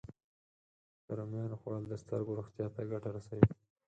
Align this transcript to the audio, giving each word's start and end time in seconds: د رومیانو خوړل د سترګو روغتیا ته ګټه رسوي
د 1.05 1.07
رومیانو 1.17 1.59
خوړل 1.61 1.83
د 1.87 1.93
سترګو 2.03 2.37
روغتیا 2.39 2.67
ته 2.75 2.81
ګټه 2.91 3.09
رسوي 3.17 3.45